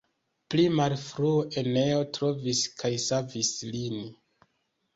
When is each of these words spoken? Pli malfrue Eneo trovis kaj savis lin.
Pli 0.53 0.63
malfrue 0.77 1.43
Eneo 1.63 2.01
trovis 2.19 2.63
kaj 2.81 2.93
savis 3.07 3.55
lin. 3.77 4.05